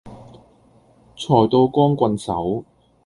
[1.15, 2.65] 財到光棍手